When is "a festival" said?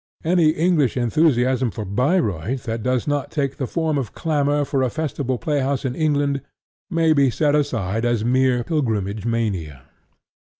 4.81-5.37